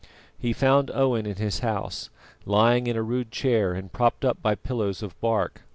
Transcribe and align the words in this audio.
He 0.35 0.51
found 0.51 0.89
Owen 0.95 1.27
in 1.27 1.35
his 1.35 1.59
house, 1.59 2.09
lying 2.43 2.87
in 2.87 2.97
a 2.97 3.03
rude 3.03 3.29
chair 3.31 3.73
and 3.75 3.93
propped 3.93 4.25
up 4.25 4.41
by 4.41 4.55
pillows 4.55 5.03
of 5.03 5.13
bark. 5.21 5.61